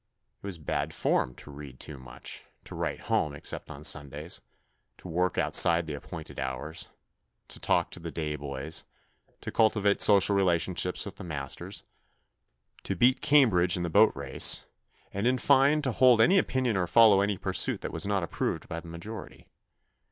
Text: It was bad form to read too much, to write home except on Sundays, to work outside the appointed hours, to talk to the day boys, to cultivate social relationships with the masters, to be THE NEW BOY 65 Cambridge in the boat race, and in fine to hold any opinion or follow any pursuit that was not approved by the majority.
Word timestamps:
It 0.41 0.47
was 0.47 0.57
bad 0.57 0.95
form 0.95 1.35
to 1.35 1.51
read 1.51 1.79
too 1.79 1.99
much, 1.99 2.43
to 2.63 2.73
write 2.73 3.01
home 3.01 3.35
except 3.35 3.69
on 3.69 3.83
Sundays, 3.83 4.41
to 4.97 5.07
work 5.07 5.37
outside 5.37 5.85
the 5.85 5.93
appointed 5.93 6.39
hours, 6.39 6.89
to 7.49 7.59
talk 7.59 7.91
to 7.91 7.99
the 7.99 8.09
day 8.09 8.35
boys, 8.35 8.83
to 9.41 9.51
cultivate 9.51 10.01
social 10.01 10.35
relationships 10.35 11.05
with 11.05 11.17
the 11.17 11.23
masters, 11.23 11.83
to 12.81 12.95
be 12.95 13.09
THE 13.13 13.13
NEW 13.13 13.13
BOY 13.13 13.15
65 13.17 13.29
Cambridge 13.29 13.77
in 13.77 13.83
the 13.83 13.89
boat 13.91 14.15
race, 14.15 14.65
and 15.13 15.27
in 15.27 15.37
fine 15.37 15.83
to 15.83 15.91
hold 15.91 16.19
any 16.19 16.39
opinion 16.39 16.77
or 16.77 16.87
follow 16.87 17.21
any 17.21 17.37
pursuit 17.37 17.81
that 17.81 17.93
was 17.93 18.07
not 18.07 18.23
approved 18.23 18.67
by 18.67 18.79
the 18.79 18.87
majority. 18.87 19.45